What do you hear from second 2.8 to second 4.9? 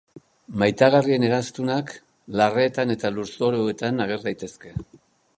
eta lurzoruetan ager daitezke.